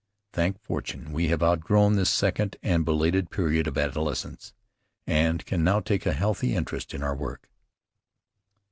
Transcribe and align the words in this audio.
Thank 0.33 0.59
Fortune, 0.59 1.11
we 1.11 1.27
have 1.27 1.43
outgrown 1.43 1.95
this 1.95 2.09
second 2.09 2.57
and 2.63 2.83
belated 2.83 3.29
period 3.29 3.67
of 3.67 3.77
adolescence 3.77 4.51
and 5.05 5.45
can 5.45 5.63
now 5.63 5.79
take 5.79 6.07
a 6.07 6.13
healthy 6.13 6.55
interest 6.55 6.95
in 6.95 7.03
our 7.03 7.15
work. 7.15 7.51